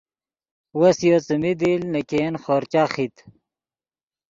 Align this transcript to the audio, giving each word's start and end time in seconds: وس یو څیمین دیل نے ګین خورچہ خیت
وس 0.79 0.97
یو 1.07 1.17
څیمین 1.27 1.55
دیل 1.59 1.81
نے 1.93 2.01
ګین 2.09 2.33
خورچہ 2.43 2.83
خیت 2.93 3.15